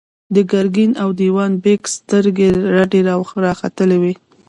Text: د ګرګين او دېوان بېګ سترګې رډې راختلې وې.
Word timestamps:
د 0.35 0.37
ګرګين 0.51 0.91
او 1.03 1.09
دېوان 1.19 1.51
بېګ 1.63 1.81
سترګې 1.95 2.47
رډې 2.75 2.99
راختلې 3.45 3.97
وې. 4.01 4.13